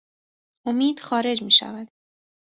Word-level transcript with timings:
امید 0.67 0.99
خارج 0.99 1.43
می 1.43 1.51
شود 1.51 1.87